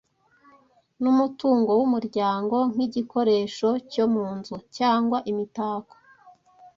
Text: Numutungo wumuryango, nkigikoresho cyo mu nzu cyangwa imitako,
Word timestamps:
Numutungo 1.01 1.71
wumuryango, 1.79 2.57
nkigikoresho 2.71 3.69
cyo 3.91 4.05
mu 4.13 4.25
nzu 4.37 4.55
cyangwa 4.77 5.17
imitako, 5.31 5.95